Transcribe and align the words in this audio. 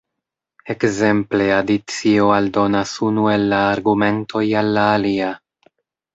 Ekzemple 0.73 1.49
adicio 1.57 2.31
aldonas 2.37 2.95
unu 3.09 3.27
el 3.35 3.47
la 3.53 3.61
argumentoj 3.75 4.45
al 4.65 4.75
la 4.79 4.89
alia. 4.97 5.31